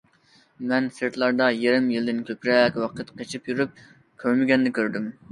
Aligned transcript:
مەن 0.69 0.85
سىرتلاردا 0.99 1.49
يېرىم 1.63 1.91
يىلدىن 1.95 2.23
كۆپرەك 2.29 2.79
ۋاقىت 2.83 3.11
قېچىپ 3.19 3.51
يۈرۈپ 3.51 3.77
كۆرمىگەننى 4.25 4.73
كۆردۈم. 4.79 5.07